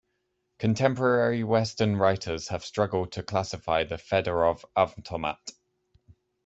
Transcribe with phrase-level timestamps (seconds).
[0.57, 5.51] Contemporary Western writers have struggled to classify the Fedorov Avtomat.